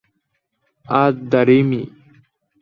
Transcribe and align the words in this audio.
আদ-দারিমি 0.85 1.81